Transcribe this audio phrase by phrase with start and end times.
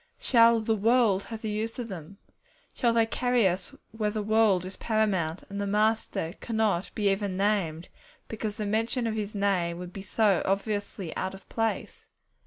[0.17, 2.17] Shall 'the world' have the use of them?
[2.73, 7.37] Shall they carry us where the world is paramount, and the Master cannot be even
[7.37, 7.87] named,
[8.27, 12.07] because the mention of His Name would be so obviously out of place?